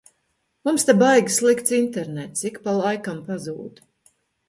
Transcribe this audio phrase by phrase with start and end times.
[0.69, 3.83] Mums te baigi slikts internets, ik pa laikam pazūd.